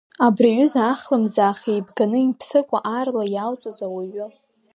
Абри 0.25 0.49
аҩыза 0.53 0.81
ахлымӡаах 0.91 1.59
еибганы, 1.71 2.17
имԥсыкәа 2.21 2.79
аарла 2.91 3.25
иалҵыз 3.27 3.77
ауаҩы. 3.85 4.27